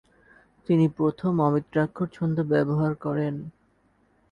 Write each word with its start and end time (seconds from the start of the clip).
তিনি 0.69 0.85
প্রথম 0.97 1.33
অমিত্রাক্ষর 1.41 2.07
ছন্দ 2.07 2.37
ব্যবহার 2.51 2.91
করেন। 2.95 3.35